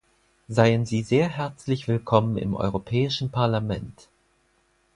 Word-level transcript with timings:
Seien 0.47 0.87
Sie 0.87 1.03
sehr 1.03 1.29
herzlich 1.29 1.87
willkommen 1.87 2.35
im 2.35 2.55
Europäischen 2.55 3.29
Parlament! 3.29 4.09